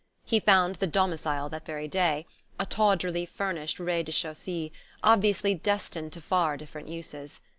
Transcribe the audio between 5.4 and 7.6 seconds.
destined to far different uses.